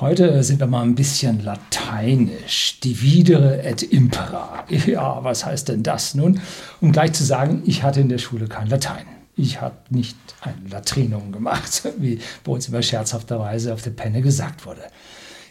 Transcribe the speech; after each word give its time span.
Heute 0.00 0.44
sind 0.44 0.60
wir 0.60 0.68
mal 0.68 0.82
ein 0.82 0.94
bisschen 0.94 1.42
lateinisch. 1.42 2.78
Dividere 2.78 3.64
et 3.64 3.82
impera. 3.82 4.64
Ja, 4.86 5.24
was 5.24 5.44
heißt 5.44 5.70
denn 5.70 5.82
das 5.82 6.14
nun? 6.14 6.40
Um 6.80 6.92
gleich 6.92 7.14
zu 7.14 7.24
sagen, 7.24 7.62
ich 7.66 7.82
hatte 7.82 8.00
in 8.00 8.08
der 8.08 8.18
Schule 8.18 8.46
kein 8.46 8.68
Latein. 8.68 9.04
Ich 9.34 9.60
habe 9.60 9.74
nicht 9.90 10.16
ein 10.40 10.68
Latrinum 10.70 11.32
gemacht, 11.32 11.82
wie 11.98 12.20
bei 12.44 12.52
uns 12.52 12.68
immer 12.68 12.80
scherzhafterweise 12.80 13.74
auf 13.74 13.82
der 13.82 13.90
Penne 13.90 14.22
gesagt 14.22 14.66
wurde. 14.66 14.82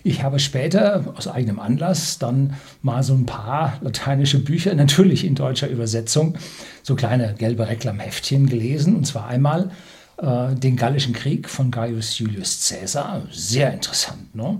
Ich 0.05 0.23
habe 0.23 0.39
später 0.39 1.13
aus 1.17 1.27
eigenem 1.27 1.59
Anlass 1.59 2.17
dann 2.17 2.53
mal 2.81 3.03
so 3.03 3.15
ein 3.15 3.25
paar 3.25 3.77
lateinische 3.81 4.39
Bücher, 4.39 4.73
natürlich 4.75 5.25
in 5.25 5.35
deutscher 5.35 5.67
Übersetzung, 5.67 6.35
so 6.83 6.95
kleine 6.95 7.35
gelbe 7.37 7.67
Reklamheftchen 7.67 8.47
gelesen. 8.47 8.95
Und 8.95 9.05
zwar 9.05 9.27
einmal 9.27 9.71
äh, 10.17 10.55
den 10.55 10.75
Gallischen 10.75 11.13
Krieg 11.13 11.49
von 11.49 11.71
Gaius 11.71 12.17
Julius 12.19 12.67
Caesar, 12.67 13.23
sehr 13.31 13.73
interessant. 13.73 14.35
Ne? 14.35 14.59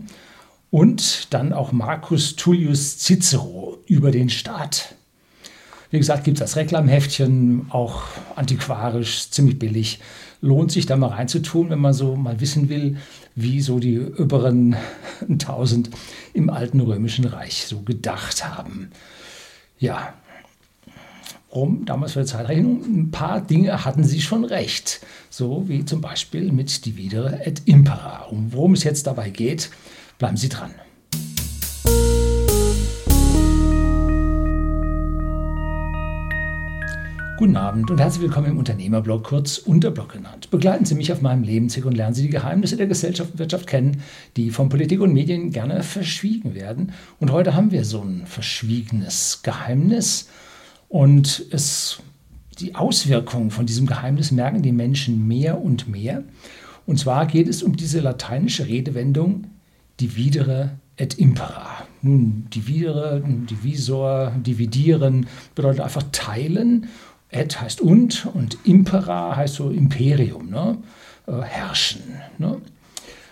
Und 0.69 1.33
dann 1.33 1.53
auch 1.53 1.71
Marcus 1.71 2.35
Tullius 2.35 2.99
Cicero 2.99 3.77
über 3.87 4.11
den 4.11 4.29
Staat. 4.29 4.95
Wie 5.89 5.97
gesagt, 5.97 6.25
gibt 6.25 6.37
es 6.37 6.41
das 6.41 6.57
Reklamheftchen, 6.57 7.67
auch 7.69 8.03
antiquarisch, 8.35 9.29
ziemlich 9.31 9.57
billig. 9.57 9.99
Lohnt 10.41 10.71
sich 10.71 10.85
da 10.85 10.97
mal 10.97 11.07
reinzutun, 11.07 11.69
wenn 11.69 11.79
man 11.79 11.93
so 11.93 12.15
mal 12.15 12.41
wissen 12.41 12.69
will, 12.69 12.97
wie 13.35 13.61
so 13.61 13.79
die 13.79 13.99
oberen 13.99 14.75
1000 15.21 15.89
im 16.33 16.49
alten 16.49 16.81
römischen 16.81 17.25
Reich 17.25 17.65
so 17.65 17.81
gedacht 17.81 18.45
haben. 18.45 18.91
Ja, 19.79 20.13
Rom, 21.57 21.85
damals 21.85 22.13
für 22.13 22.19
die 22.19 22.27
Zeitrechnung, 22.27 22.83
ein 22.85 23.09
paar 23.09 23.41
Dinge 23.41 23.83
hatten 23.83 24.03
sie 24.03 24.21
schon 24.21 24.45
recht. 24.45 25.01
So 25.31 25.67
wie 25.67 25.83
zum 25.85 26.01
Beispiel 26.01 26.51
mit 26.51 26.85
Dividere 26.85 27.43
et 27.47 27.63
Impera. 27.65 28.25
Und 28.25 28.53
worum 28.53 28.73
es 28.73 28.83
jetzt 28.83 29.07
dabei 29.07 29.31
geht, 29.31 29.71
bleiben 30.19 30.37
Sie 30.37 30.49
dran. 30.49 30.69
Guten 37.39 37.55
Abend 37.55 37.89
und 37.89 37.99
herzlich 37.99 38.21
willkommen 38.21 38.51
im 38.51 38.59
Unternehmerblog, 38.59 39.23
kurz 39.23 39.57
Unterblog 39.57 40.13
genannt. 40.13 40.51
Begleiten 40.51 40.85
Sie 40.85 40.93
mich 40.93 41.11
auf 41.11 41.21
meinem 41.21 41.41
Lebensweg 41.41 41.85
und 41.85 41.97
lernen 41.97 42.13
Sie 42.13 42.21
die 42.21 42.29
Geheimnisse 42.29 42.77
der 42.77 42.85
Gesellschaft 42.85 43.31
und 43.31 43.39
Wirtschaft 43.39 43.65
kennen, 43.65 44.03
die 44.35 44.51
von 44.51 44.69
Politik 44.69 45.01
und 45.01 45.11
Medien 45.11 45.49
gerne 45.49 45.81
verschwiegen 45.81 46.53
werden. 46.53 46.91
Und 47.19 47.31
heute 47.31 47.55
haben 47.55 47.71
wir 47.71 47.83
so 47.83 48.03
ein 48.03 48.27
verschwiegenes 48.27 49.39
Geheimnis 49.41 50.29
und 50.89 51.45
es, 51.51 51.99
die 52.59 52.75
Auswirkungen 52.75 53.51
von 53.51 53.65
diesem 53.65 53.87
Geheimnis 53.87 54.31
merken 54.31 54.61
die 54.61 54.71
Menschen 54.71 55.27
mehr 55.27 55.61
und 55.61 55.87
mehr. 55.87 56.23
Und 56.85 56.97
zwar 56.97 57.25
geht 57.25 57.47
es 57.47 57.63
um 57.63 57.75
diese 57.75 57.99
lateinische 57.99 58.67
Redewendung 58.67 59.47
dividere 59.99 60.77
et 60.95 61.15
impera. 61.19 61.85
Nun, 62.01 62.47
dividere, 62.53 63.21
divisor, 63.25 64.31
dividieren 64.37 65.27
bedeutet 65.55 65.81
einfach 65.81 66.03
teilen. 66.11 66.87
Et 67.29 67.59
heißt 67.59 67.81
und 67.81 68.25
und 68.33 68.57
impera 68.63 69.35
heißt 69.35 69.55
so 69.55 69.69
Imperium, 69.69 70.49
ne? 70.49 70.77
Äh, 71.27 71.41
herrschen. 71.41 72.03
Ne? 72.37 72.61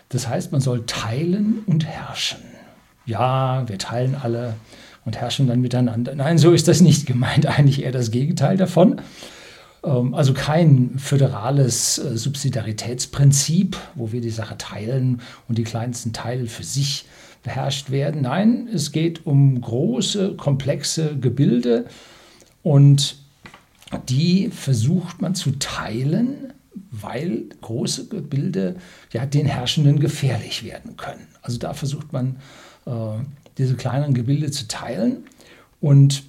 Das 0.09 0.27
heißt, 0.27 0.51
man 0.51 0.59
soll 0.59 0.85
teilen 0.85 1.63
und 1.65 1.85
herrschen. 1.85 2.41
Ja, 3.05 3.67
wir 3.67 3.77
teilen 3.77 4.15
alle 4.15 4.55
und 5.05 5.17
herrschen 5.17 5.47
dann 5.47 5.61
miteinander. 5.61 6.15
Nein, 6.15 6.37
so 6.37 6.51
ist 6.51 6.67
das 6.67 6.81
nicht 6.81 7.05
gemeint, 7.05 7.45
eigentlich 7.57 7.83
eher 7.83 7.91
das 7.91 8.11
Gegenteil 8.11 8.57
davon. 8.57 9.01
Ähm, 9.83 10.13
also 10.13 10.33
kein 10.33 10.97
föderales 10.97 11.97
äh, 11.99 12.17
Subsidiaritätsprinzip, 12.17 13.77
wo 13.93 14.11
wir 14.11 14.21
die 14.21 14.29
Sache 14.29 14.57
teilen 14.57 15.21
und 15.47 15.57
die 15.57 15.63
kleinsten 15.63 16.11
Teile 16.11 16.47
für 16.47 16.63
sich 16.63 17.05
beherrscht 17.43 17.91
werden. 17.91 18.23
Nein, 18.23 18.67
es 18.73 18.91
geht 18.91 19.25
um 19.25 19.61
große, 19.61 20.35
komplexe 20.35 21.15
Gebilde 21.17 21.85
und 22.63 23.17
die 24.09 24.49
versucht 24.49 25.21
man 25.21 25.35
zu 25.35 25.51
teilen, 25.51 26.53
weil 26.89 27.43
große 27.61 28.07
Gebilde 28.07 28.77
ja 29.13 29.27
den 29.27 29.45
Herrschenden 29.45 29.99
gefährlich 29.99 30.63
werden 30.63 30.97
können. 30.97 31.27
Also 31.43 31.59
da 31.59 31.75
versucht 31.75 32.11
man 32.11 32.37
äh, 32.87 33.19
diese 33.57 33.75
kleinen 33.75 34.13
Gebilde 34.13 34.51
zu 34.51 34.67
teilen. 34.67 35.25
Und 35.81 36.23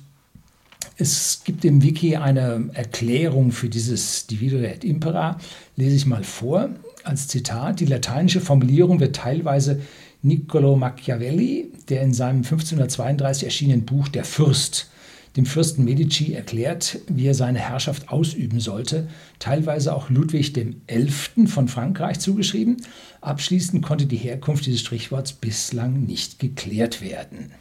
es 0.98 1.42
gibt 1.44 1.64
im 1.64 1.82
Wiki 1.82 2.16
eine 2.16 2.70
Erklärung 2.72 3.52
für 3.52 3.68
dieses 3.68 4.26
Dividere 4.26 4.72
et 4.72 4.84
Impera. 4.84 5.38
Lese 5.76 5.96
ich 5.96 6.06
mal 6.06 6.24
vor 6.24 6.70
als 7.04 7.28
Zitat. 7.28 7.80
Die 7.80 7.86
lateinische 7.86 8.40
Formulierung 8.40 9.00
wird 9.00 9.16
teilweise 9.16 9.80
Niccolo 10.22 10.76
Machiavelli, 10.76 11.70
der 11.88 12.02
in 12.02 12.14
seinem 12.14 12.38
1532 12.38 13.44
erschienenen 13.44 13.84
Buch 13.84 14.08
Der 14.08 14.24
Fürst 14.24 14.90
dem 15.36 15.44
Fürsten 15.44 15.84
Medici 15.84 16.32
erklärt, 16.32 16.98
wie 17.08 17.26
er 17.26 17.34
seine 17.34 17.58
Herrschaft 17.58 18.08
ausüben 18.08 18.58
sollte, 18.58 19.08
teilweise 19.38 19.94
auch 19.94 20.08
Ludwig 20.08 20.54
XI. 20.54 21.46
von 21.46 21.68
Frankreich 21.68 22.18
zugeschrieben. 22.20 22.78
Abschließend 23.20 23.84
konnte 23.84 24.06
die 24.06 24.16
Herkunft 24.16 24.64
dieses 24.66 24.80
Strichworts 24.80 25.34
bislang 25.34 26.04
nicht 26.04 26.38
geklärt 26.38 27.02
werden. 27.02 27.52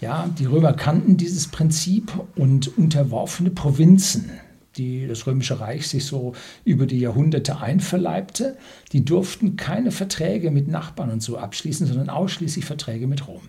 Ja, 0.00 0.30
die 0.38 0.44
Römer 0.44 0.74
kannten 0.74 1.16
dieses 1.16 1.48
Prinzip 1.48 2.12
und 2.36 2.76
unterworfene 2.76 3.50
Provinzen, 3.50 4.30
die 4.76 5.08
das 5.08 5.26
Römische 5.26 5.58
Reich 5.58 5.88
sich 5.88 6.04
so 6.04 6.34
über 6.64 6.86
die 6.86 7.00
Jahrhunderte 7.00 7.60
einverleibte, 7.60 8.56
die 8.92 9.04
durften 9.04 9.56
keine 9.56 9.90
Verträge 9.90 10.50
mit 10.50 10.68
Nachbarn 10.68 11.10
und 11.10 11.22
so 11.22 11.36
abschließen, 11.38 11.86
sondern 11.86 12.10
ausschließlich 12.10 12.64
Verträge 12.64 13.08
mit 13.08 13.26
Rom. 13.26 13.42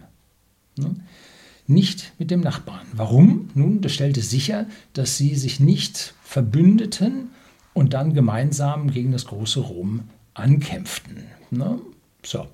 Ne? 0.77 0.95
Nicht 1.69 2.13
mit 2.17 2.31
dem 2.31 2.41
Nachbarn. 2.41 2.85
Warum? 2.93 3.49
Nun, 3.53 3.81
das 3.81 3.93
stellte 3.93 4.21
sicher, 4.21 4.65
dass 4.93 5.17
sie 5.17 5.35
sich 5.35 5.59
nicht 5.59 6.13
verbündeten 6.23 7.29
und 7.73 7.93
dann 7.93 8.13
gemeinsam 8.13 8.91
gegen 8.91 9.11
das 9.11 9.25
große 9.25 9.59
Rom 9.59 10.01
ankämpften. 10.33 11.25
Ne? 11.51 11.79
So. 12.23 12.47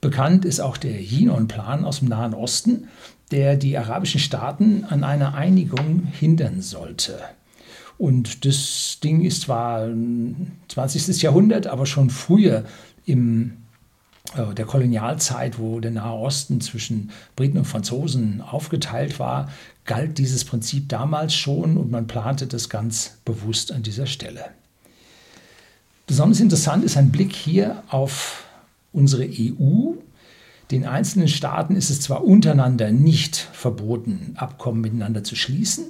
Bekannt 0.00 0.44
ist 0.44 0.60
auch 0.60 0.76
der 0.76 1.00
Jinon-Plan 1.00 1.84
aus 1.84 2.00
dem 2.00 2.08
Nahen 2.08 2.34
Osten, 2.34 2.88
der 3.30 3.56
die 3.56 3.78
arabischen 3.78 4.20
Staaten 4.20 4.84
an 4.84 5.04
einer 5.04 5.34
Einigung 5.34 6.06
hindern 6.06 6.60
sollte. 6.60 7.20
Und 7.98 8.44
das 8.44 8.98
Ding 9.02 9.24
ist 9.24 9.42
zwar 9.42 9.88
20. 10.68 11.22
Jahrhundert, 11.22 11.66
aber 11.68 11.86
schon 11.86 12.10
früher 12.10 12.64
im 13.04 13.61
der 14.56 14.64
Kolonialzeit, 14.64 15.58
wo 15.58 15.80
der 15.80 15.90
Nahe 15.90 16.18
Osten 16.18 16.60
zwischen 16.60 17.10
Briten 17.36 17.58
und 17.58 17.64
Franzosen 17.64 18.40
aufgeteilt 18.40 19.18
war, 19.18 19.50
galt 19.84 20.18
dieses 20.18 20.44
Prinzip 20.44 20.88
damals 20.88 21.34
schon 21.34 21.76
und 21.76 21.90
man 21.90 22.06
plante 22.06 22.46
das 22.46 22.68
ganz 22.68 23.18
bewusst 23.24 23.72
an 23.72 23.82
dieser 23.82 24.06
Stelle. 24.06 24.44
Besonders 26.06 26.40
interessant 26.40 26.84
ist 26.84 26.96
ein 26.96 27.10
Blick 27.10 27.34
hier 27.34 27.82
auf 27.88 28.44
unsere 28.92 29.24
EU. 29.24 29.94
Den 30.70 30.86
einzelnen 30.86 31.28
Staaten 31.28 31.76
ist 31.76 31.90
es 31.90 32.00
zwar 32.00 32.24
untereinander 32.24 32.92
nicht 32.92 33.36
verboten, 33.36 34.34
Abkommen 34.36 34.80
miteinander 34.80 35.24
zu 35.24 35.36
schließen, 35.36 35.86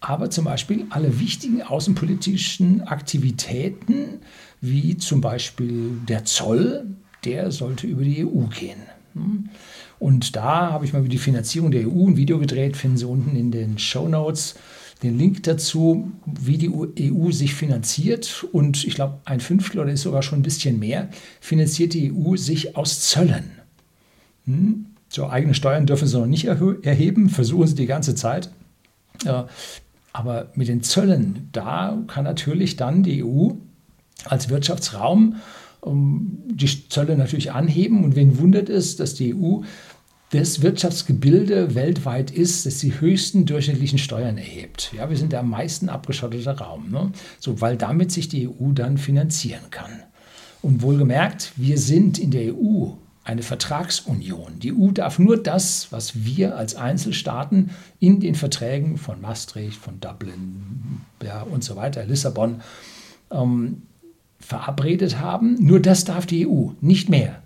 aber 0.00 0.30
zum 0.30 0.44
Beispiel 0.44 0.86
alle 0.90 1.20
wichtigen 1.20 1.62
außenpolitischen 1.62 2.82
Aktivitäten, 2.82 4.20
wie 4.60 4.96
zum 4.96 5.20
Beispiel 5.20 5.98
der 6.08 6.24
Zoll, 6.24 6.86
der 7.24 7.50
sollte 7.50 7.86
über 7.86 8.04
die 8.04 8.24
EU 8.24 8.46
gehen. 8.46 8.82
Hm? 9.14 9.48
Und 9.98 10.36
da 10.36 10.72
habe 10.72 10.84
ich 10.84 10.92
mal 10.92 11.00
über 11.00 11.08
die 11.08 11.18
Finanzierung 11.18 11.70
der 11.70 11.88
EU 11.88 12.08
ein 12.08 12.16
Video 12.16 12.38
gedreht, 12.38 12.76
finden 12.76 12.96
Sie 12.96 13.06
unten 13.06 13.36
in 13.36 13.50
den 13.50 13.78
Show 13.78 14.08
Notes 14.08 14.56
den 15.02 15.18
Link 15.18 15.42
dazu, 15.42 16.12
wie 16.24 16.56
die 16.56 16.70
EU 16.70 17.30
sich 17.30 17.54
finanziert. 17.54 18.46
Und 18.52 18.84
ich 18.84 18.94
glaube, 18.94 19.18
ein 19.24 19.40
Fünftel 19.40 19.80
oder 19.80 19.92
ist 19.92 20.02
sogar 20.02 20.22
schon 20.22 20.40
ein 20.40 20.42
bisschen 20.42 20.78
mehr, 20.78 21.08
finanziert 21.40 21.94
die 21.94 22.12
EU 22.12 22.36
sich 22.36 22.76
aus 22.76 23.00
Zöllen. 23.00 23.52
Hm? 24.46 24.86
So 25.08 25.28
eigene 25.28 25.54
Steuern 25.54 25.86
dürfen 25.86 26.08
sie 26.08 26.18
noch 26.18 26.26
nicht 26.26 26.46
erheben, 26.46 27.28
versuchen 27.28 27.68
sie 27.68 27.74
die 27.76 27.86
ganze 27.86 28.14
Zeit. 28.14 28.50
aber 30.12 30.50
mit 30.54 30.68
den 30.68 30.82
Zöllen, 30.82 31.48
da 31.52 32.02
kann 32.08 32.24
natürlich 32.24 32.76
dann 32.76 33.02
die 33.02 33.22
EU 33.22 33.50
als 34.24 34.48
Wirtschaftsraum 34.48 35.36
die 35.86 36.88
Zölle 36.88 37.16
natürlich 37.16 37.52
anheben. 37.52 38.04
Und 38.04 38.16
wen 38.16 38.38
wundert 38.38 38.68
es, 38.68 38.96
dass 38.96 39.14
die 39.14 39.34
EU 39.34 39.60
das 40.30 40.62
Wirtschaftsgebilde 40.62 41.74
weltweit 41.74 42.30
ist, 42.30 42.66
das 42.66 42.78
die 42.78 43.00
höchsten 43.00 43.46
durchschnittlichen 43.46 43.98
Steuern 43.98 44.36
erhebt. 44.36 44.92
Ja, 44.96 45.08
wir 45.08 45.16
sind 45.16 45.32
der 45.32 45.40
am 45.40 45.50
meisten 45.50 45.88
abgeschottete 45.88 46.58
Raum, 46.58 46.90
ne? 46.90 47.12
so, 47.38 47.60
weil 47.60 47.76
damit 47.76 48.10
sich 48.10 48.28
die 48.28 48.48
EU 48.48 48.72
dann 48.72 48.98
finanzieren 48.98 49.70
kann. 49.70 50.02
Und 50.60 50.82
wohlgemerkt, 50.82 51.52
wir 51.56 51.78
sind 51.78 52.18
in 52.18 52.30
der 52.30 52.54
EU 52.54 52.94
eine 53.22 53.42
Vertragsunion. 53.42 54.58
Die 54.58 54.72
EU 54.72 54.90
darf 54.90 55.18
nur 55.18 55.42
das, 55.42 55.88
was 55.90 56.24
wir 56.24 56.56
als 56.56 56.74
Einzelstaaten 56.74 57.70
in 58.00 58.20
den 58.20 58.34
Verträgen 58.34 58.98
von 58.98 59.20
Maastricht, 59.20 59.78
von 59.78 60.00
Dublin 60.00 61.00
ja, 61.22 61.42
und 61.42 61.62
so 61.62 61.76
weiter, 61.76 62.04
Lissabon, 62.04 62.60
ähm, 63.30 63.82
verabredet 64.44 65.18
haben. 65.18 65.56
Nur 65.58 65.80
das 65.80 66.04
darf 66.04 66.26
die 66.26 66.46
EU, 66.46 66.70
nicht 66.80 67.08
mehr. 67.08 67.42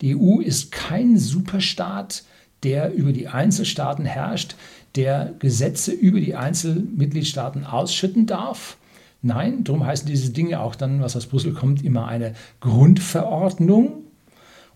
Die 0.00 0.16
EU 0.16 0.40
ist 0.40 0.72
kein 0.72 1.18
Superstaat, 1.18 2.24
der 2.62 2.92
über 2.94 3.12
die 3.12 3.28
Einzelstaaten 3.28 4.04
herrscht, 4.04 4.56
der 4.96 5.34
Gesetze 5.38 5.92
über 5.92 6.20
die 6.20 6.34
Einzelmitgliedstaaten 6.34 7.64
ausschütten 7.64 8.26
darf. 8.26 8.76
Nein, 9.20 9.62
darum 9.64 9.86
heißen 9.86 10.06
diese 10.06 10.30
Dinge 10.30 10.60
auch 10.60 10.74
dann, 10.74 11.00
was 11.00 11.16
aus 11.16 11.26
Brüssel 11.26 11.52
kommt, 11.52 11.84
immer 11.84 12.08
eine 12.08 12.34
Grundverordnung. 12.60 14.04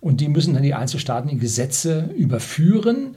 Und 0.00 0.20
die 0.20 0.28
müssen 0.28 0.54
dann 0.54 0.62
die 0.62 0.74
Einzelstaaten 0.74 1.30
in 1.30 1.40
Gesetze 1.40 2.10
überführen, 2.16 3.16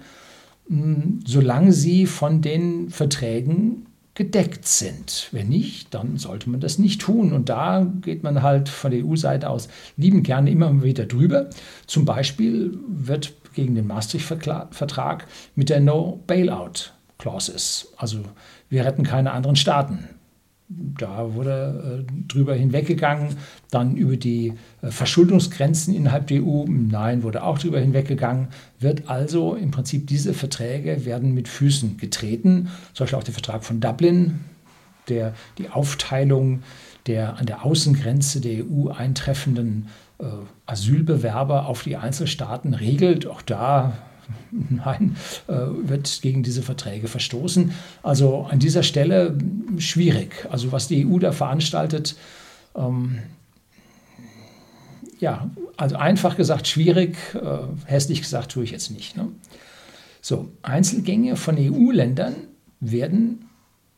hm, 0.67 1.19
solange 1.25 1.73
sie 1.73 2.05
von 2.05 2.41
den 2.41 2.89
Verträgen 2.89 3.85
gedeckt 4.19 4.67
sind. 4.67 5.29
Wenn 5.31 5.47
nicht, 5.47 5.93
dann 5.93 6.17
sollte 6.17 6.49
man 6.49 6.59
das 6.59 6.77
nicht 6.77 6.99
tun. 6.99 7.31
Und 7.31 7.47
da 7.47 7.87
geht 8.01 8.21
man 8.21 8.43
halt 8.43 8.67
von 8.67 8.91
der 8.91 9.05
EU-Seite 9.05 9.49
aus 9.49 9.69
lieben 9.95 10.23
gerne 10.23 10.51
immer 10.51 10.83
wieder 10.83 11.05
drüber. 11.05 11.49
Zum 11.87 12.03
Beispiel 12.03 12.77
wird 12.85 13.31
gegen 13.53 13.75
den 13.75 13.87
Maastricht-Vertrag 13.87 15.25
mit 15.55 15.69
der 15.69 15.79
No-Bailout-Clauses, 15.79 17.93
also 17.95 18.19
wir 18.67 18.83
retten 18.83 19.03
keine 19.03 19.31
anderen 19.31 19.55
Staaten, 19.55 20.09
da 20.69 21.33
wurde 21.33 22.05
äh, 22.07 22.27
drüber 22.27 22.53
hinweggegangen. 22.53 23.35
Dann 23.71 23.95
über 23.95 24.17
die 24.17 24.53
äh, 24.81 24.91
Verschuldungsgrenzen 24.91 25.95
innerhalb 25.95 26.27
der 26.27 26.43
EU, 26.43 26.65
nein, 26.67 27.23
wurde 27.23 27.43
auch 27.43 27.57
drüber 27.57 27.79
hinweggegangen. 27.79 28.49
Wird 28.79 29.09
also 29.09 29.55
im 29.55 29.71
Prinzip 29.71 30.05
diese 30.07 30.33
Verträge 30.35 31.05
werden 31.05 31.33
mit 31.33 31.47
Füßen 31.47 31.97
getreten. 31.97 32.69
Zum 32.93 33.05
Beispiel 33.05 33.19
auch 33.19 33.23
der 33.23 33.33
Vertrag 33.33 33.63
von 33.63 33.79
Dublin, 33.79 34.41
der 35.07 35.33
die 35.57 35.69
Aufteilung 35.69 36.61
der 37.07 37.37
an 37.37 37.47
der 37.47 37.65
Außengrenze 37.65 38.39
der 38.39 38.65
EU 38.65 38.89
eintreffenden 38.89 39.87
äh, 40.19 40.25
Asylbewerber 40.67 41.65
auf 41.65 41.81
die 41.81 41.97
Einzelstaaten 41.97 42.75
regelt. 42.75 43.25
Auch 43.25 43.41
da 43.41 43.93
Nein, 44.69 45.15
äh, 45.47 45.53
wird 45.53 46.21
gegen 46.21 46.43
diese 46.43 46.61
Verträge 46.61 47.07
verstoßen. 47.07 47.71
Also 48.03 48.47
an 48.49 48.59
dieser 48.59 48.83
Stelle 48.83 49.37
schwierig. 49.77 50.47
Also 50.49 50.71
was 50.71 50.87
die 50.87 51.05
EU 51.05 51.19
da 51.19 51.31
veranstaltet, 51.31 52.15
ähm, 52.75 53.19
ja, 55.19 55.49
also 55.77 55.95
einfach 55.97 56.37
gesagt 56.37 56.67
schwierig, 56.67 57.17
äh, 57.35 57.59
hässlich 57.85 58.21
gesagt 58.21 58.51
tue 58.51 58.63
ich 58.63 58.71
jetzt 58.71 58.91
nicht. 58.91 59.17
Ne? 59.17 59.27
So, 60.21 60.51
Einzelgänge 60.61 61.35
von 61.35 61.57
EU-Ländern 61.57 62.35
werden 62.79 63.49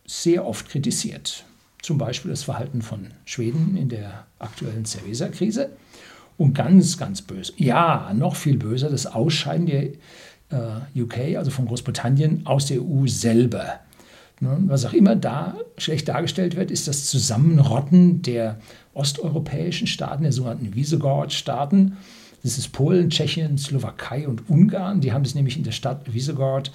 sehr 0.05 0.45
oft 0.45 0.69
kritisiert. 0.69 1.45
Zum 1.81 1.97
Beispiel 1.97 2.31
das 2.31 2.43
Verhalten 2.43 2.81
von 2.81 3.07
Schweden 3.25 3.75
in 3.75 3.89
der 3.89 4.25
aktuellen 4.39 4.85
Cerveza-Krise. 4.85 5.71
Und 6.41 6.55
ganz, 6.55 6.97
ganz 6.97 7.21
böse, 7.21 7.53
ja, 7.57 8.11
noch 8.15 8.35
viel 8.35 8.57
böser, 8.57 8.89
das 8.89 9.05
Ausscheiden 9.05 9.67
der 9.67 9.83
äh, 10.49 10.99
UK, 10.99 11.37
also 11.37 11.51
von 11.51 11.67
Großbritannien, 11.67 12.47
aus 12.47 12.65
der 12.65 12.81
EU 12.81 13.05
selber. 13.05 13.81
Ne, 14.39 14.57
was 14.61 14.83
auch 14.85 14.93
immer 14.93 15.15
da 15.15 15.55
schlecht 15.77 16.07
dargestellt 16.07 16.55
wird, 16.55 16.71
ist 16.71 16.87
das 16.87 17.05
Zusammenrotten 17.05 18.23
der 18.23 18.57
osteuropäischen 18.95 19.85
Staaten, 19.85 20.23
der 20.23 20.31
sogenannten 20.31 20.73
Visegrad-Staaten. 20.73 21.97
Das 22.41 22.57
ist 22.57 22.69
Polen, 22.69 23.11
Tschechien, 23.11 23.59
Slowakei 23.59 24.27
und 24.27 24.49
Ungarn. 24.49 24.99
Die 24.99 25.13
haben 25.13 25.23
das 25.23 25.35
nämlich 25.35 25.57
in 25.57 25.63
der 25.63 25.73
Stadt 25.73 26.11
Visegrad 26.11 26.71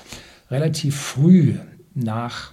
relativ 0.49 0.95
früh 0.95 1.57
nach 1.93 2.53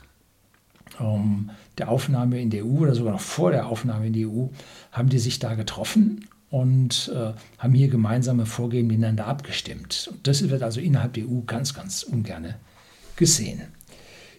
ähm, 0.99 1.51
der 1.77 1.89
Aufnahme 1.89 2.41
in 2.41 2.49
die 2.49 2.63
EU 2.63 2.79
oder 2.79 2.95
sogar 2.95 3.13
noch 3.13 3.21
vor 3.21 3.51
der 3.51 3.67
Aufnahme 3.67 4.07
in 4.07 4.13
die 4.13 4.25
EU, 4.25 4.47
haben 4.91 5.09
die 5.09 5.19
sich 5.19 5.37
da 5.37 5.53
getroffen 5.53 6.27
und 6.53 7.11
äh, 7.15 7.33
haben 7.57 7.73
hier 7.73 7.87
gemeinsame 7.87 8.45
Vorgehen 8.45 8.85
miteinander 8.85 9.25
abgestimmt. 9.25 10.09
Und 10.11 10.27
das 10.27 10.47
wird 10.47 10.61
also 10.61 10.79
innerhalb 10.79 11.13
der 11.13 11.23
EU 11.23 11.41
ganz, 11.47 11.73
ganz 11.73 12.03
ungern 12.03 12.53
gesehen. 13.15 13.63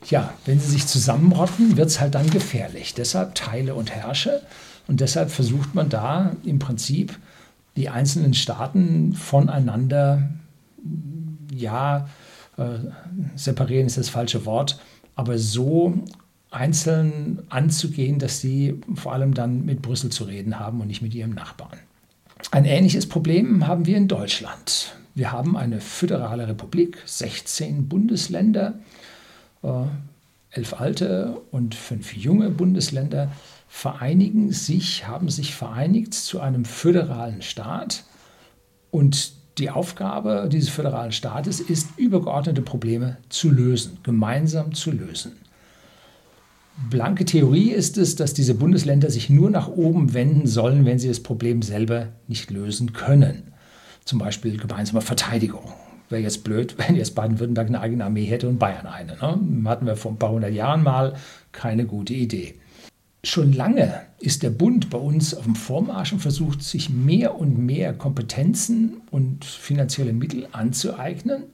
Ja, 0.09 0.33
wenn 0.47 0.61
sie 0.61 0.71
sich 0.71 0.87
zusammenrotten, 0.87 1.77
wird 1.77 1.89
es 1.89 2.01
halt 2.01 2.15
dann 2.15 2.31
gefährlich. 2.31 2.95
Deshalb 2.95 3.35
teile 3.35 3.75
und 3.75 3.91
herrsche. 3.91 4.43
Und 4.87 5.01
deshalb 5.01 5.33
versucht 5.33 5.75
man 5.75 5.89
da 5.89 6.37
im 6.45 6.61
Prinzip 6.61 7.19
die 7.75 7.89
einzelnen 7.89 8.35
Staaten 8.35 9.15
voneinander, 9.15 10.31
ja, 11.53 12.09
äh, 12.57 12.79
separieren 13.35 13.87
ist 13.87 13.99
das 13.99 14.09
falsche 14.09 14.47
Wort, 14.47 14.79
aber 15.17 15.37
so 15.37 15.95
einzeln 16.53 17.43
anzugehen, 17.49 18.21
dass 18.21 18.41
sie 18.41 18.81
vor 18.95 19.15
allem 19.15 19.35
dann 19.35 19.65
mit 19.65 19.83
Brüssel 19.83 20.11
zu 20.11 20.23
reden 20.23 20.61
haben 20.61 20.81
und 20.81 20.87
nicht 20.87 21.03
mit 21.03 21.13
ihrem 21.13 21.35
Nachbarn. 21.35 21.81
Ein 22.55 22.67
ähnliches 22.67 23.09
Problem 23.09 23.67
haben 23.67 23.85
wir 23.85 23.97
in 23.97 24.07
Deutschland. 24.07 24.95
Wir 25.17 25.33
haben 25.33 25.57
eine 25.57 25.81
föderale 25.81 26.47
Republik, 26.47 26.99
16 27.05 27.89
Bundesländer, 27.89 28.79
äh, 29.65 29.87
elf 30.51 30.75
alte 30.75 31.43
und 31.51 31.75
fünf 31.75 32.15
junge 32.15 32.51
Bundesländer 32.51 33.33
vereinigen 33.67 34.53
sich, 34.53 35.05
haben 35.05 35.31
sich 35.31 35.53
vereinigt 35.53 36.15
zu 36.15 36.39
einem 36.39 36.65
föderalen 36.65 37.43
Staat. 37.43 38.05
Und 38.93 39.33
die 39.59 39.71
Aufgabe 39.71 40.49
dieses 40.49 40.69
föderalen 40.69 41.11
Staates 41.11 41.59
ist, 41.59 41.99
übergeordnete 41.99 42.63
Probleme 42.63 43.17
zu 43.31 43.51
lösen, 43.51 43.99
gemeinsam 44.05 44.75
zu 44.75 44.93
lösen. 44.93 45.33
Blanke 46.77 47.25
Theorie 47.25 47.71
ist 47.71 47.99
es, 47.99 48.17
dass 48.17 48.35
diese 48.35 48.55
Bundesländer 48.55 49.11
sich 49.11 49.31
nur 49.31 49.49
nach 49.51 49.69
oben 49.69 50.13
wenden 50.13 50.47
sollen, 50.47 50.85
wenn 50.85 50.99
sie 50.99 51.09
das 51.09 51.21
Problem 51.21 51.63
selber 51.63 52.09
nicht 52.27 52.51
lösen 52.51 52.93
können. 52.93 53.53
Zum 54.05 54.19
Beispiel 54.19 54.57
gemeinsame 54.57 55.01
Verteidigung. 55.01 55.73
Wäre 56.09 56.23
jetzt 56.23 56.43
blöd, 56.43 56.75
wenn 56.79 56.97
jetzt 56.97 57.15
Baden-Württemberg 57.15 57.69
eine 57.69 57.81
eigene 57.81 58.05
Armee 58.05 58.25
hätte 58.25 58.49
und 58.49 58.59
Bayern 58.59 58.87
eine. 58.87 59.13
Ne? 59.13 59.71
Hatten 59.71 59.87
wir 59.87 59.97
vor 59.97 60.13
ein 60.13 60.19
paar 60.19 60.33
hundert 60.33 60.53
Jahren 60.53 60.83
mal 60.83 61.15
keine 61.53 61.87
gute 61.87 62.13
Idee. 62.13 62.57
Schon 63.23 63.53
lange 63.53 64.03
ist 64.19 64.43
der 64.43 64.51
Bund 64.51 64.91
bei 64.91 64.99
uns 64.99 65.35
auf 65.35 65.45
dem 65.45 65.55
Vormarsch 65.55 66.13
und 66.13 66.21
versucht, 66.21 66.63
sich 66.63 66.91
mehr 66.91 67.37
und 67.37 67.57
mehr 67.57 67.95
Kompetenzen 67.95 69.01
und 69.11 69.45
finanzielle 69.45 70.13
Mittel 70.13 70.49
anzueignen. 70.53 71.45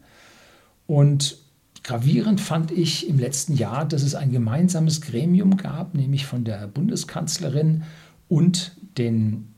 Und 0.87 1.39
Gravierend 1.83 2.41
fand 2.41 2.71
ich 2.71 3.09
im 3.09 3.19
letzten 3.19 3.57
Jahr, 3.57 3.87
dass 3.87 4.03
es 4.03 4.15
ein 4.15 4.33
gemeinsames 4.33 5.01
Gremium 5.01 5.57
gab, 5.57 5.95
nämlich 5.95 6.27
von 6.27 6.45
der 6.45 6.67
Bundeskanzlerin 6.67 7.85
und 8.29 8.77
den 8.99 9.55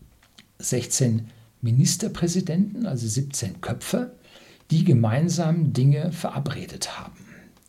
16 0.59 1.29
Ministerpräsidenten, 1.61 2.87
also 2.87 3.07
17 3.07 3.61
Köpfe, 3.61 4.13
die 4.71 4.85
gemeinsam 4.85 5.73
Dinge 5.73 6.13
verabredet 6.13 6.99
haben. 6.99 7.19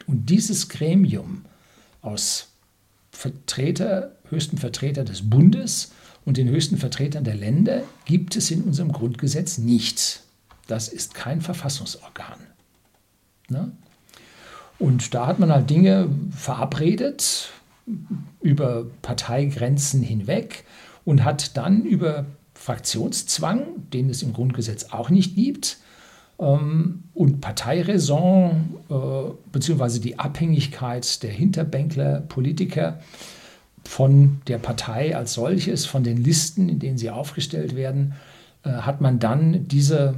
Und 0.08 0.30
dieses 0.30 0.70
Gremium 0.70 1.46
aus 2.02 2.50
Vertreter, 3.12 4.16
höchsten 4.30 4.58
Vertreter 4.58 5.04
des 5.04 5.30
Bundes 5.30 5.92
und 6.26 6.38
den 6.38 6.50
höchsten 6.50 6.78
Vertretern 6.78 7.24
der 7.24 7.36
Länder 7.36 7.84
gibt 8.06 8.36
es 8.36 8.52
in 8.52 8.64
unserem 8.64 8.92
Grundgesetz 8.92 9.58
nicht. 9.58 10.24
Das 10.68 10.88
ist 10.88 11.14
kein 11.14 11.42
Verfassungsorgan. 11.42 12.40
Ne? 13.50 13.72
Und 14.84 15.14
da 15.14 15.28
hat 15.28 15.40
man 15.40 15.50
halt 15.50 15.70
Dinge 15.70 16.10
verabredet 16.36 17.52
über 18.42 18.86
Parteigrenzen 19.02 20.04
hinweg 20.04 20.66
und 21.06 21.24
hat 21.24 21.56
dann 21.56 21.86
über 21.86 22.26
Fraktionszwang, 22.54 23.64
den 23.94 24.10
es 24.10 24.24
im 24.24 24.34
Grundgesetz 24.34 24.88
auch 24.92 25.10
nicht 25.10 25.36
gibt, 25.36 25.78
ähm, 26.38 27.04
und 27.14 27.40
Parteiräson 27.40 28.76
äh, 28.90 28.94
beziehungsweise 29.54 30.02
die 30.02 30.20
Abhängigkeit 30.20 31.24
der 31.24 31.32
Hinterbänkler, 31.32 32.20
Politiker 32.20 33.00
von 33.86 34.42
der 34.48 34.58
Partei 34.58 35.16
als 35.16 35.32
solches, 35.32 35.86
von 35.86 36.04
den 36.04 36.22
Listen, 36.22 36.68
in 36.68 36.80
denen 36.80 36.98
sie 36.98 37.10
aufgestellt 37.10 37.78
werden, 37.78 38.16
äh, 38.66 38.70
hat 38.70 39.00
man 39.00 39.20
dann 39.20 39.66
diese 39.70 40.16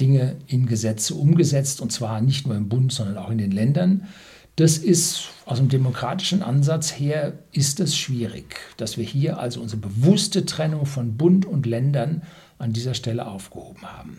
Dinge 0.00 0.36
in 0.46 0.66
Gesetze 0.66 1.14
umgesetzt, 1.14 1.80
und 1.80 1.90
zwar 1.90 2.20
nicht 2.20 2.46
nur 2.46 2.56
im 2.56 2.68
Bund, 2.68 2.92
sondern 2.92 3.16
auch 3.16 3.30
in 3.30 3.38
den 3.38 3.50
Ländern. 3.50 4.08
Das 4.56 4.76
ist 4.76 5.28
aus 5.46 5.58
dem 5.58 5.68
demokratischen 5.68 6.42
Ansatz 6.42 6.92
her 6.98 7.32
ist 7.52 7.80
es 7.80 7.96
schwierig, 7.96 8.56
dass 8.76 8.98
wir 8.98 9.04
hier 9.04 9.38
also 9.38 9.60
unsere 9.60 9.80
bewusste 9.80 10.44
Trennung 10.44 10.84
von 10.84 11.16
Bund 11.16 11.46
und 11.46 11.64
Ländern 11.64 12.22
an 12.58 12.72
dieser 12.72 12.94
Stelle 12.94 13.26
aufgehoben 13.26 13.82
haben. 13.82 14.18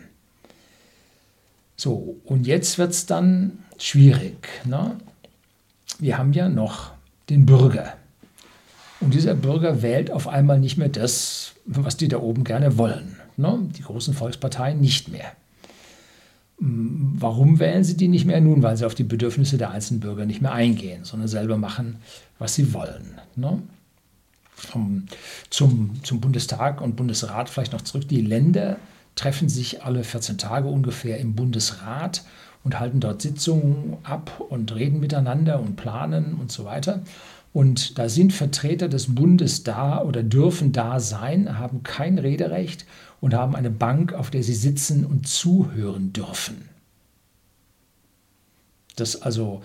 So, 1.77 2.17
und 2.25 2.47
jetzt 2.47 2.77
wird 2.77 2.91
es 2.91 3.05
dann 3.05 3.59
schwierig. 3.77 4.47
Ne? 4.65 4.97
Wir 5.99 6.17
haben 6.17 6.33
ja 6.33 6.49
noch 6.49 6.91
den 7.29 7.45
Bürger. 7.45 7.93
Und 8.99 9.13
dieser 9.13 9.33
Bürger 9.33 9.81
wählt 9.81 10.11
auf 10.11 10.27
einmal 10.27 10.59
nicht 10.59 10.77
mehr 10.77 10.89
das, 10.89 11.53
was 11.65 11.97
die 11.97 12.07
da 12.07 12.17
oben 12.17 12.43
gerne 12.43 12.77
wollen. 12.77 13.17
Ne? 13.37 13.69
Die 13.75 13.81
großen 13.81 14.13
Volksparteien 14.13 14.79
nicht 14.79 15.07
mehr. 15.07 15.31
Warum 16.63 17.57
wählen 17.57 17.83
sie 17.83 17.97
die 17.97 18.07
nicht 18.07 18.25
mehr? 18.25 18.39
Nun, 18.39 18.61
weil 18.61 18.77
sie 18.77 18.85
auf 18.85 18.93
die 18.93 19.03
Bedürfnisse 19.03 19.57
der 19.57 19.71
einzelnen 19.71 19.99
Bürger 19.99 20.27
nicht 20.27 20.43
mehr 20.43 20.51
eingehen, 20.51 21.03
sondern 21.03 21.27
selber 21.27 21.57
machen, 21.57 21.95
was 22.37 22.53
sie 22.53 22.71
wollen. 22.71 23.19
Ne? 23.35 23.63
Zum, 25.49 26.03
zum 26.03 26.21
Bundestag 26.21 26.79
und 26.81 26.95
Bundesrat 26.95 27.49
vielleicht 27.49 27.73
noch 27.73 27.81
zurück. 27.81 28.07
Die 28.07 28.21
Länder 28.21 28.77
treffen 29.15 29.49
sich 29.49 29.83
alle 29.83 30.03
14 30.03 30.37
Tage 30.37 30.67
ungefähr 30.67 31.17
im 31.17 31.33
Bundesrat 31.33 32.23
und 32.63 32.79
halten 32.79 32.99
dort 32.99 33.23
Sitzungen 33.23 33.97
ab 34.03 34.39
und 34.49 34.75
reden 34.75 34.99
miteinander 34.99 35.59
und 35.59 35.77
planen 35.77 36.35
und 36.35 36.51
so 36.51 36.63
weiter. 36.63 37.01
Und 37.53 37.99
da 37.99 38.07
sind 38.07 38.31
Vertreter 38.31 38.87
des 38.87 39.13
Bundes 39.13 39.63
da 39.63 40.01
oder 40.01 40.23
dürfen 40.23 40.71
da 40.71 40.99
sein, 40.99 41.59
haben 41.59 41.83
kein 41.83 42.17
Rederecht 42.17 42.85
und 43.19 43.33
haben 43.33 43.55
eine 43.55 43.69
Bank, 43.69 44.13
auf 44.13 44.29
der 44.29 44.43
sie 44.43 44.55
sitzen 44.55 45.05
und 45.05 45.27
zuhören 45.27 46.13
dürfen. 46.13 46.69
Dass 48.95 49.21
also 49.21 49.61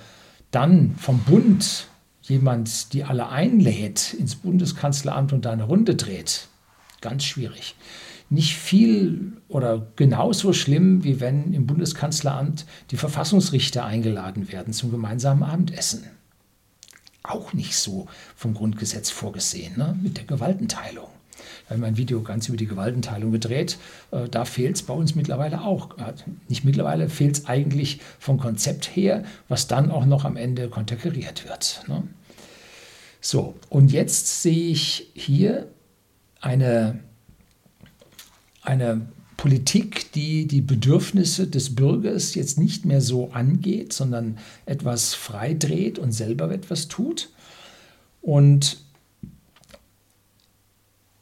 dann 0.51 0.97
vom 0.97 1.21
Bund 1.21 1.87
jemand 2.23 2.93
die 2.93 3.05
alle 3.05 3.29
einlädt 3.29 4.15
ins 4.15 4.35
Bundeskanzleramt 4.35 5.33
und 5.33 5.45
da 5.45 5.53
eine 5.53 5.65
Runde 5.65 5.95
dreht, 5.95 6.49
ganz 7.01 7.25
schwierig. 7.25 7.77
Nicht 8.29 8.57
viel 8.57 9.35
oder 9.47 9.87
genauso 9.95 10.53
schlimm, 10.53 11.05
wie 11.05 11.21
wenn 11.21 11.53
im 11.53 11.69
Bundeskanzleramt 11.69 12.67
die 12.91 12.97
Verfassungsrichter 12.97 13.85
eingeladen 13.85 14.51
werden 14.51 14.73
zum 14.73 14.91
gemeinsamen 14.91 15.45
Abendessen. 15.45 16.05
Auch 17.29 17.53
nicht 17.53 17.77
so 17.77 18.07
vom 18.37 18.55
Grundgesetz 18.55 19.11
vorgesehen, 19.11 19.77
ne? 19.77 19.99
mit 20.03 20.17
der 20.17 20.25
Gewaltenteilung. 20.25 21.09
Wir 21.69 21.77
haben 21.77 21.85
ein 21.85 21.97
Video 21.97 22.23
ganz 22.23 22.49
über 22.49 22.57
die 22.57 22.67
Gewaltenteilung 22.67 23.33
gedreht. 23.33 23.79
Äh, 24.11 24.29
da 24.29 24.45
fehlt 24.45 24.77
es 24.77 24.83
bei 24.83 24.95
uns 24.95 25.15
mittlerweile 25.15 25.63
auch. 25.63 25.99
Äh, 25.99 26.15
nicht 26.49 26.65
mittlerweile, 26.65 27.09
fehlt 27.09 27.39
es 27.39 27.47
eigentlich 27.47 28.01
vom 28.19 28.39
Konzept 28.39 28.97
her, 28.97 29.25
was 29.49 29.67
dann 29.67 29.91
auch 29.91 30.07
noch 30.07 30.25
am 30.25 30.37
Ende 30.37 30.69
konterkariert 30.69 31.49
wird. 31.49 31.83
Ne? 31.89 32.05
So, 33.21 33.57
und 33.69 33.91
jetzt 33.91 34.43
sehe 34.43 34.71
ich 34.71 35.11
hier 35.15 35.67
eine, 36.41 37.01
eine 38.63 39.07
Politik, 39.37 40.13
die 40.13 40.47
die 40.47 40.63
Bedürfnisse 40.63 41.47
des 41.47 41.75
Bürgers 41.75 42.35
jetzt 42.35 42.59
nicht 42.59 42.85
mehr 42.85 43.01
so 43.01 43.31
angeht, 43.33 43.93
sondern 43.93 44.39
etwas 44.65 45.15
freidreht 45.15 45.99
und 45.99 46.13
selber 46.13 46.51
etwas 46.51 46.89
tut. 46.89 47.31
Und 48.23 48.79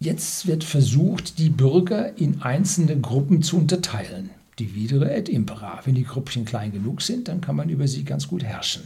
Jetzt 0.05 0.47
wird 0.47 0.65
versucht, 0.65 1.39
die 1.39 1.49
Bürger 1.49 2.19
in 2.19 2.43
einzelne 2.43 3.01
Gruppen 3.01 3.43
zu 3.43 3.57
unterteilen. 3.57 4.29
Dividere 4.61 5.11
et 5.15 5.31
impera. 5.31 5.81
Wenn 5.87 5.95
die 5.95 6.05
Gruppchen 6.05 6.45
klein 6.45 6.73
genug 6.73 7.01
sind, 7.01 7.27
dann 7.29 7.41
kann 7.41 7.57
man 7.57 7.71
über 7.71 7.89
sie 7.89 8.05
ganz 8.05 8.29
gut 8.29 8.45
herrschen. 8.45 8.83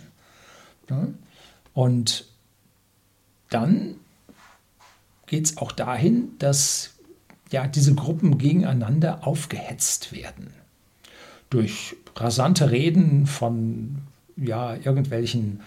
Und 1.74 2.24
dann 3.50 3.96
geht 5.26 5.46
es 5.46 5.56
auch 5.56 5.72
dahin, 5.72 6.38
dass 6.38 6.90
ja, 7.50 7.66
diese 7.66 7.94
Gruppen 7.94 8.38
gegeneinander 8.38 9.26
aufgehetzt 9.26 10.12
werden. 10.12 10.48
Durch 11.50 11.96
rasante 12.16 12.70
Reden 12.70 13.26
von 13.26 13.98
ja, 14.36 14.74
irgendwelchen 14.74 15.60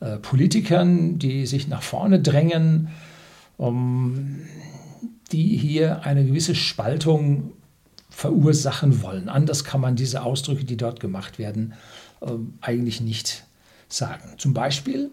äh, 0.00 0.16
Politikern, 0.16 1.18
die 1.18 1.46
sich 1.46 1.68
nach 1.68 1.82
vorne 1.82 2.20
drängen. 2.20 2.88
Um, 3.56 4.38
die 5.32 5.56
hier 5.56 6.04
eine 6.04 6.24
gewisse 6.24 6.54
Spaltung 6.54 7.52
verursachen 8.10 9.02
wollen. 9.02 9.28
Anders 9.28 9.64
kann 9.64 9.80
man 9.80 9.96
diese 9.96 10.22
Ausdrücke, 10.22 10.64
die 10.64 10.76
dort 10.76 11.00
gemacht 11.00 11.38
werden, 11.38 11.74
äh, 12.20 12.32
eigentlich 12.60 13.00
nicht 13.00 13.44
sagen. 13.88 14.34
Zum 14.38 14.54
Beispiel, 14.54 15.10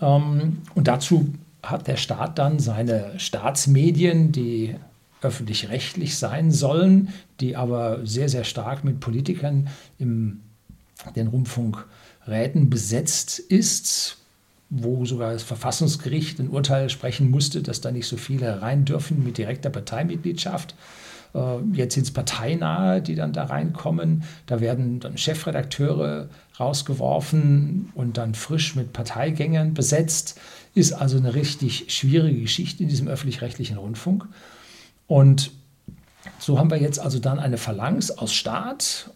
ähm, 0.00 0.58
und 0.74 0.88
dazu 0.88 1.32
hat 1.62 1.88
der 1.88 1.96
Staat 1.96 2.38
dann 2.38 2.58
seine 2.60 3.18
Staatsmedien, 3.18 4.30
die 4.30 4.76
öffentlich-rechtlich 5.26 6.16
sein 6.16 6.50
sollen, 6.50 7.10
die 7.40 7.56
aber 7.56 8.06
sehr, 8.06 8.28
sehr 8.28 8.44
stark 8.44 8.84
mit 8.84 9.00
Politikern 9.00 9.68
in 9.98 10.40
den 11.14 11.26
Rundfunkräten 11.26 12.70
besetzt 12.70 13.38
ist, 13.38 14.18
wo 14.70 15.04
sogar 15.04 15.32
das 15.32 15.42
Verfassungsgericht 15.42 16.40
ein 16.40 16.48
Urteil 16.48 16.90
sprechen 16.90 17.30
musste, 17.30 17.62
dass 17.62 17.80
da 17.80 17.92
nicht 17.92 18.06
so 18.06 18.16
viele 18.16 18.62
rein 18.62 18.84
dürfen 18.84 19.22
mit 19.22 19.38
direkter 19.38 19.70
Parteimitgliedschaft. 19.70 20.74
Äh, 21.34 21.58
jetzt 21.72 21.94
sind 21.94 22.04
es 22.04 22.10
Parteinahe, 22.10 23.00
die 23.00 23.14
dann 23.14 23.32
da 23.32 23.44
reinkommen. 23.44 24.24
Da 24.46 24.60
werden 24.60 24.98
dann 25.00 25.18
Chefredakteure 25.18 26.28
rausgeworfen 26.58 27.90
und 27.94 28.16
dann 28.16 28.34
frisch 28.34 28.74
mit 28.74 28.92
Parteigängern 28.92 29.74
besetzt. 29.74 30.40
Ist 30.74 30.92
also 30.92 31.16
eine 31.16 31.34
richtig 31.34 31.86
schwierige 31.88 32.40
Geschichte 32.40 32.82
in 32.82 32.88
diesem 32.88 33.08
öffentlich-rechtlichen 33.08 33.76
Rundfunk. 33.76 34.26
Und 35.06 35.50
so 36.38 36.58
haben 36.58 36.70
wir 36.70 36.80
jetzt 36.80 36.98
also 36.98 37.18
dann 37.18 37.38
eine 37.38 37.58
Phalanx 37.58 38.10
aus 38.10 38.32
Staat 38.32 39.10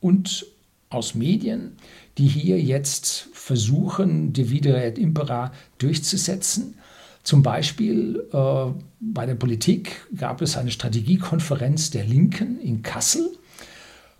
und 0.00 0.46
aus 0.90 1.14
Medien, 1.14 1.72
die 2.18 2.28
hier 2.28 2.60
jetzt 2.60 3.28
versuchen, 3.32 4.32
Divide 4.32 4.82
et 4.82 4.98
Impera 4.98 5.52
durchzusetzen. 5.78 6.74
Zum 7.22 7.42
Beispiel 7.42 8.22
äh, 8.32 8.66
bei 9.00 9.26
der 9.26 9.34
Politik 9.34 10.06
gab 10.16 10.42
es 10.42 10.56
eine 10.56 10.70
Strategiekonferenz 10.70 11.90
der 11.90 12.04
Linken 12.04 12.60
in 12.60 12.82
Kassel, 12.82 13.30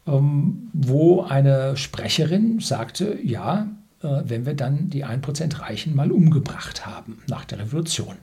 ähm, 0.06 0.70
wo 0.72 1.22
eine 1.22 1.76
Sprecherin 1.76 2.60
sagte, 2.60 3.18
ja, 3.22 3.68
äh, 4.02 4.22
wenn 4.24 4.46
wir 4.46 4.54
dann 4.54 4.88
die 4.88 5.04
1% 5.04 5.60
Reichen 5.60 5.94
mal 5.94 6.10
umgebracht 6.10 6.86
haben 6.86 7.22
nach 7.28 7.44
der 7.44 7.60
Revolution. 7.60 8.16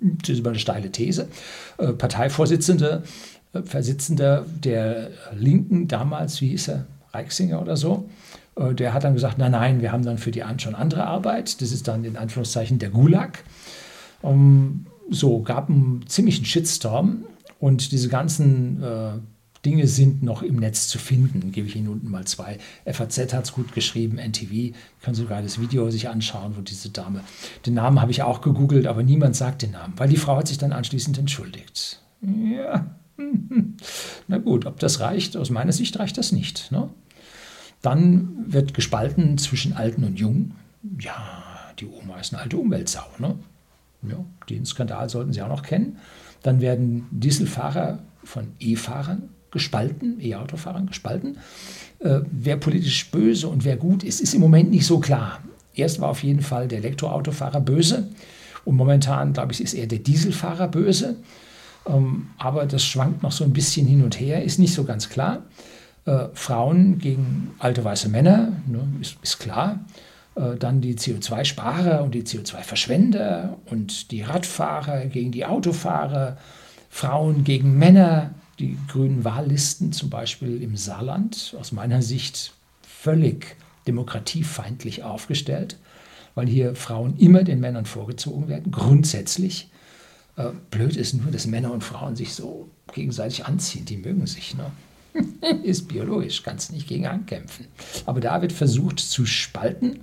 Das 0.00 0.30
ist 0.30 0.40
immer 0.40 0.50
eine 0.50 0.58
steile 0.58 0.90
These. 0.90 1.28
Äh, 1.78 1.92
Parteivorsitzende, 1.92 3.02
äh, 3.52 3.62
Versitzender 3.62 4.44
der 4.62 5.10
Linken 5.34 5.88
damals, 5.88 6.40
wie 6.40 6.48
hieß 6.48 6.68
er, 6.68 6.86
Reichsinger 7.12 7.62
oder 7.62 7.76
so, 7.76 8.08
äh, 8.56 8.74
der 8.74 8.92
hat 8.92 9.04
dann 9.04 9.14
gesagt, 9.14 9.38
nein, 9.38 9.52
nein, 9.52 9.80
wir 9.80 9.92
haben 9.92 10.04
dann 10.04 10.18
für 10.18 10.30
die 10.30 10.42
an 10.42 10.58
schon 10.58 10.74
andere 10.74 11.04
Arbeit. 11.04 11.60
Das 11.60 11.72
ist 11.72 11.88
dann 11.88 12.04
in 12.04 12.16
Anführungszeichen 12.16 12.78
der 12.78 12.90
Gulag. 12.90 13.44
Um, 14.22 14.86
so, 15.10 15.40
gab 15.42 15.68
einen 15.68 16.04
ziemlichen 16.08 16.44
Shitstorm 16.44 17.26
und 17.60 17.92
diese 17.92 18.08
ganzen 18.08 18.82
Dinge 19.66 19.88
sind 19.88 20.22
noch 20.22 20.42
im 20.42 20.56
Netz 20.56 20.86
zu 20.86 20.98
finden. 20.98 21.50
Gebe 21.50 21.66
ich 21.66 21.74
Ihnen 21.74 21.88
unten 21.88 22.08
mal 22.08 22.24
zwei. 22.24 22.58
FAZ 22.86 23.34
hat 23.34 23.46
es 23.46 23.52
gut 23.52 23.72
geschrieben, 23.72 24.16
NTV, 24.16 24.72
können 25.02 25.16
sogar 25.16 25.42
das 25.42 25.60
Video 25.60 25.90
sich 25.90 26.08
anschauen, 26.08 26.56
wo 26.56 26.60
diese 26.60 26.90
Dame, 26.90 27.22
den 27.66 27.74
Namen 27.74 28.00
habe 28.00 28.12
ich 28.12 28.22
auch 28.22 28.42
gegoogelt, 28.42 28.86
aber 28.86 29.02
niemand 29.02 29.34
sagt 29.34 29.62
den 29.62 29.72
Namen, 29.72 29.94
weil 29.96 30.08
die 30.08 30.16
Frau 30.16 30.36
hat 30.36 30.46
sich 30.46 30.58
dann 30.58 30.72
anschließend 30.72 31.18
entschuldigt. 31.18 32.00
Ja, 32.22 32.94
na 34.28 34.38
gut, 34.38 34.66
ob 34.66 34.78
das 34.78 35.00
reicht, 35.00 35.36
aus 35.36 35.50
meiner 35.50 35.72
Sicht 35.72 35.98
reicht 35.98 36.16
das 36.16 36.30
nicht. 36.30 36.70
Ne? 36.70 36.88
Dann 37.82 38.44
wird 38.46 38.72
gespalten 38.72 39.36
zwischen 39.36 39.72
Alten 39.72 40.04
und 40.04 40.20
Jungen. 40.20 40.54
Ja, 41.00 41.42
die 41.80 41.86
Oma 41.86 42.20
ist 42.20 42.32
eine 42.32 42.42
alte 42.42 42.56
Umweltsau. 42.56 43.06
Ne? 43.18 43.36
Ja, 44.08 44.24
den 44.48 44.64
Skandal 44.64 45.10
sollten 45.10 45.32
Sie 45.32 45.42
auch 45.42 45.48
noch 45.48 45.64
kennen. 45.64 45.98
Dann 46.44 46.60
werden 46.60 47.06
Dieselfahrer 47.10 48.04
von 48.22 48.52
E-Fahrern 48.60 49.30
gespalten, 49.50 50.18
E-Autofahrern 50.20 50.86
gespalten. 50.86 51.38
Äh, 52.00 52.20
wer 52.30 52.56
politisch 52.56 53.10
böse 53.10 53.48
und 53.48 53.64
wer 53.64 53.76
gut 53.76 54.02
ist, 54.02 54.20
ist 54.20 54.34
im 54.34 54.40
Moment 54.40 54.70
nicht 54.70 54.86
so 54.86 54.98
klar. 54.98 55.40
Erst 55.74 56.00
war 56.00 56.08
auf 56.08 56.22
jeden 56.22 56.42
Fall 56.42 56.68
der 56.68 56.78
Elektroautofahrer 56.78 57.60
böse 57.60 58.08
und 58.64 58.76
momentan, 58.76 59.32
glaube 59.32 59.52
ich, 59.52 59.62
ist 59.62 59.74
eher 59.74 59.86
der 59.86 60.00
Dieselfahrer 60.00 60.68
böse. 60.68 61.16
Ähm, 61.86 62.28
aber 62.38 62.66
das 62.66 62.84
schwankt 62.84 63.22
noch 63.22 63.32
so 63.32 63.44
ein 63.44 63.52
bisschen 63.52 63.86
hin 63.86 64.02
und 64.02 64.18
her, 64.18 64.42
ist 64.42 64.58
nicht 64.58 64.74
so 64.74 64.84
ganz 64.84 65.08
klar. 65.08 65.42
Äh, 66.04 66.26
Frauen 66.34 66.98
gegen 66.98 67.54
alte 67.58 67.84
weiße 67.84 68.08
Männer, 68.08 68.52
ne, 68.66 68.86
ist, 69.00 69.16
ist, 69.22 69.38
klar. 69.38 69.80
Äh, 70.34 70.56
dann 70.58 70.80
die 70.80 70.96
CO2-Sparer 70.96 72.02
und 72.02 72.14
die 72.14 72.22
CO2-Verschwender 72.22 73.56
und 73.66 74.10
die 74.10 74.22
Radfahrer 74.22 75.06
gegen 75.06 75.32
die 75.32 75.46
Autofahrer, 75.46 76.36
Frauen 76.88 77.44
gegen 77.44 77.78
Männer, 77.78 78.30
die 78.58 78.78
grünen 78.88 79.24
Wahllisten 79.24 79.92
zum 79.92 80.10
Beispiel 80.10 80.62
im 80.62 80.76
Saarland, 80.76 81.54
aus 81.58 81.72
meiner 81.72 82.02
Sicht 82.02 82.52
völlig 82.82 83.56
demokratiefeindlich 83.86 85.04
aufgestellt, 85.04 85.76
weil 86.34 86.46
hier 86.46 86.74
Frauen 86.74 87.16
immer 87.18 87.44
den 87.44 87.60
Männern 87.60 87.86
vorgezogen 87.86 88.48
werden, 88.48 88.72
grundsätzlich. 88.72 89.70
Äh, 90.36 90.50
blöd 90.70 90.96
ist 90.96 91.14
nur, 91.14 91.30
dass 91.30 91.46
Männer 91.46 91.72
und 91.72 91.84
Frauen 91.84 92.16
sich 92.16 92.34
so 92.34 92.68
gegenseitig 92.92 93.46
anziehen, 93.46 93.84
die 93.84 93.96
mögen 93.96 94.26
sich. 94.26 94.54
Ne? 94.54 94.70
ist 95.62 95.88
biologisch, 95.88 96.42
kannst 96.42 96.72
nicht 96.72 96.88
gegen 96.88 97.06
ankämpfen. 97.06 97.66
Aber 98.04 98.20
da 98.20 98.42
wird 98.42 98.52
versucht 98.52 98.98
zu 98.98 99.26
spalten 99.26 100.00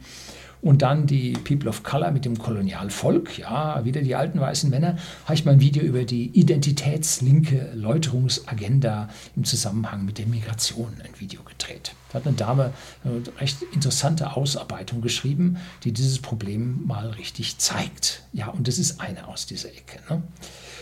Und 0.64 0.82
dann 0.82 1.08
die 1.08 1.34
People 1.34 1.70
of 1.70 1.84
Color 1.84 2.12
mit 2.12 2.24
dem 2.24 2.38
Kolonialvolk, 2.38 3.38
ja, 3.38 3.84
wieder 3.84 4.02
die 4.02 4.16
alten 4.16 4.40
weißen 4.40 4.70
Männer. 4.70 4.98
Habe 5.26 5.34
ich 5.34 5.44
mal 5.44 5.52
ein 5.52 5.60
Video 5.60 5.84
über 5.84 6.06
die 6.06 6.28
identitätslinke 6.28 7.74
Läuterungsagenda 7.76 9.10
im 9.36 9.44
Zusammenhang 9.44 10.06
mit 10.06 10.20
der 10.20 10.26
Migration 10.26 10.94
ein 11.04 11.20
Video 11.20 11.42
gedreht. 11.44 11.92
Da 12.10 12.20
hat 12.20 12.28
eine 12.28 12.38
Dame 12.38 12.72
eine 13.04 13.22
recht 13.42 13.62
interessante 13.74 14.38
Ausarbeitung 14.38 15.02
geschrieben, 15.02 15.58
die 15.84 15.92
dieses 15.92 16.20
Problem 16.20 16.86
mal 16.86 17.10
richtig 17.10 17.58
zeigt. 17.58 18.24
Ja, 18.32 18.48
und 18.48 18.70
das 18.70 18.80
ist 18.80 19.02
eine 19.02 19.28
aus 19.28 19.46
dieser 19.46 19.68
Ecke. 19.68 20.00
Ne? 20.10 20.24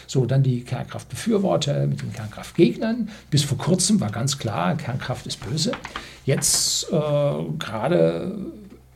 So, 0.06 0.28
dann 0.28 0.44
die 0.44 0.64
Kernkraftbefürworter 0.64 1.88
mit 1.88 2.04
den 2.04 2.14
Kernkraftgegnern. 2.14 3.10
Bis 3.32 3.44
vor 3.44 3.58
kurzem 3.58 4.00
war 4.00 4.12
ganz 4.12 4.38
klar, 4.38 4.78
Kernkraft 4.78 5.26
ist 5.26 5.40
böse. 5.40 5.72
Jetzt 6.24 6.92
äh, 6.92 7.44
gerade 7.58 8.52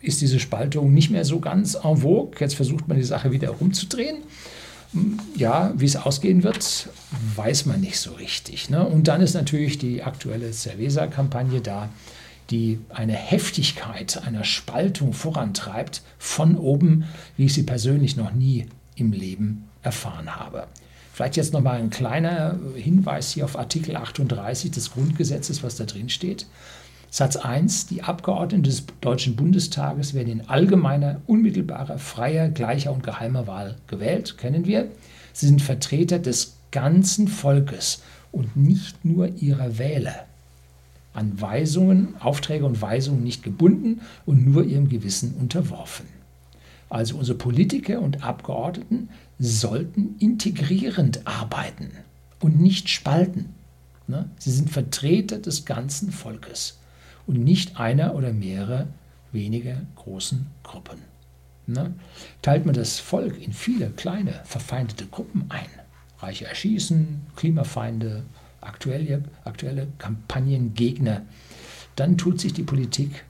ist 0.05 0.21
diese 0.21 0.39
Spaltung 0.39 0.93
nicht 0.93 1.09
mehr 1.09 1.25
so 1.25 1.39
ganz 1.39 1.75
en 1.75 1.97
vogue. 1.97 2.31
Jetzt 2.39 2.55
versucht 2.55 2.87
man 2.87 2.97
die 2.97 3.03
Sache 3.03 3.31
wieder 3.31 3.49
rumzudrehen. 3.49 4.17
Ja, 5.35 5.73
wie 5.75 5.85
es 5.85 5.97
ausgehen 5.97 6.43
wird, 6.43 6.89
weiß 7.35 7.65
man 7.65 7.81
nicht 7.81 7.99
so 7.99 8.13
richtig. 8.13 8.69
Ne? 8.69 8.85
Und 8.85 9.07
dann 9.07 9.21
ist 9.21 9.33
natürlich 9.33 9.77
die 9.77 10.03
aktuelle 10.03 10.51
Cerveza-Kampagne 10.51 11.59
da, 11.59 11.89
die 12.49 12.79
eine 12.89 13.13
Heftigkeit 13.13 14.21
einer 14.25 14.43
Spaltung 14.43 15.13
vorantreibt 15.13 16.01
von 16.17 16.55
oben, 16.55 17.05
wie 17.35 17.45
ich 17.45 17.53
sie 17.53 17.63
persönlich 17.63 18.15
noch 18.15 18.31
nie 18.31 18.67
im 18.95 19.11
Leben 19.11 19.65
erfahren 19.81 20.35
habe. 20.35 20.67
Vielleicht 21.13 21.37
jetzt 21.37 21.53
nochmal 21.53 21.77
ein 21.77 21.89
kleiner 21.89 22.59
Hinweis 22.75 23.31
hier 23.31 23.45
auf 23.45 23.57
Artikel 23.57 23.95
38 23.95 24.71
des 24.71 24.91
Grundgesetzes, 24.91 25.63
was 25.63 25.75
da 25.75 25.85
drin 25.85 26.09
steht. 26.09 26.45
Satz 27.15 27.37
1. 27.37 27.85
Die 27.85 28.03
Abgeordneten 28.03 28.63
des 28.63 28.83
Deutschen 28.99 29.37
Bundestages 29.37 30.13
werden 30.13 30.27
in 30.27 30.49
allgemeiner, 30.49 31.21
unmittelbarer, 31.27 31.97
freier, 31.97 32.49
gleicher 32.49 32.91
und 32.91 33.03
geheimer 33.03 33.47
Wahl 33.47 33.77
gewählt, 33.87 34.37
kennen 34.37 34.65
wir. 34.65 34.91
Sie 35.31 35.47
sind 35.47 35.61
Vertreter 35.61 36.19
des 36.19 36.57
ganzen 36.71 37.29
Volkes 37.29 38.03
und 38.33 38.57
nicht 38.57 39.05
nur 39.05 39.29
ihrer 39.37 39.77
Wähler. 39.77 40.25
An 41.13 41.39
Weisungen, 41.39 42.15
Aufträge 42.19 42.65
und 42.65 42.81
Weisungen 42.81 43.23
nicht 43.23 43.43
gebunden 43.43 44.01
und 44.25 44.45
nur 44.45 44.65
ihrem 44.65 44.89
Gewissen 44.89 45.35
unterworfen. 45.39 46.07
Also 46.89 47.15
unsere 47.15 47.37
Politiker 47.37 48.01
und 48.01 48.25
Abgeordneten 48.25 49.07
sollten 49.39 50.17
integrierend 50.19 51.25
arbeiten 51.25 51.91
und 52.41 52.59
nicht 52.59 52.89
spalten. 52.89 53.53
Ne? 54.05 54.29
Sie 54.37 54.51
sind 54.51 54.69
Vertreter 54.69 55.37
des 55.37 55.63
ganzen 55.63 56.11
Volkes 56.11 56.77
und 57.27 57.43
nicht 57.43 57.79
einer 57.79 58.15
oder 58.15 58.33
mehrere 58.33 58.87
weniger 59.31 59.81
großen 59.95 60.47
Gruppen. 60.63 60.99
Ne? 61.67 61.93
Teilt 62.41 62.65
man 62.65 62.75
das 62.75 62.99
Volk 62.99 63.41
in 63.41 63.53
viele 63.53 63.89
kleine, 63.89 64.41
verfeindete 64.45 65.07
Gruppen 65.07 65.45
ein, 65.49 65.67
Reiche 66.19 66.45
erschießen, 66.45 67.21
Klimafeinde, 67.35 68.23
aktuelle, 68.61 69.23
aktuelle 69.43 69.87
Kampagnengegner, 69.97 71.23
dann 71.95 72.17
tut 72.17 72.39
sich 72.39 72.53
die 72.53 72.63
Politik 72.63 73.25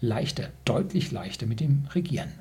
leichter, 0.00 0.50
deutlich 0.64 1.12
leichter 1.12 1.46
mit 1.46 1.60
dem 1.60 1.86
Regieren. 1.94 2.32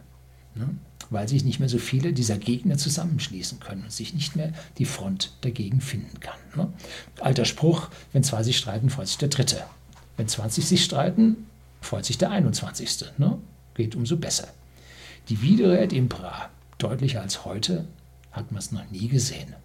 Ne? 0.55 0.69
Weil 1.09 1.27
sich 1.27 1.43
nicht 1.43 1.59
mehr 1.59 1.69
so 1.69 1.77
viele 1.77 2.13
dieser 2.13 2.37
Gegner 2.37 2.77
zusammenschließen 2.77 3.59
können 3.59 3.83
und 3.83 3.91
sich 3.91 4.13
nicht 4.13 4.35
mehr 4.35 4.53
die 4.77 4.85
Front 4.85 5.33
dagegen 5.41 5.81
finden 5.81 6.19
kann. 6.19 6.39
Ne? 6.55 6.71
Alter 7.19 7.45
Spruch, 7.45 7.89
wenn 8.13 8.23
zwei 8.23 8.43
sich 8.43 8.57
streiten, 8.57 8.89
freut 8.89 9.07
sich 9.07 9.17
der 9.17 9.29
Dritte. 9.29 9.63
Wenn 10.17 10.27
20 10.27 10.65
sich 10.65 10.83
streiten, 10.83 11.47
freut 11.81 12.05
sich 12.05 12.17
der 12.17 12.31
21. 12.31 13.05
Ne? 13.17 13.37
Geht 13.73 13.95
umso 13.95 14.17
besser. 14.17 14.47
Die 15.29 15.41
Videre 15.41 15.79
et 15.79 15.93
Impera, 15.93 16.49
deutlicher 16.77 17.21
als 17.21 17.45
heute, 17.45 17.85
hat 18.31 18.51
man 18.51 18.59
es 18.59 18.71
noch 18.71 18.89
nie 18.91 19.07
gesehen. 19.07 19.55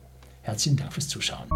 Herzlichen 0.42 0.76
Dank 0.76 0.92
fürs 0.92 1.08
Zuschauen. 1.08 1.48